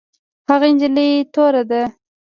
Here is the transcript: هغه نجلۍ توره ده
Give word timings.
هغه 0.49 0.67
نجلۍ 0.73 1.09
توره 1.33 1.63
ده 1.69 1.81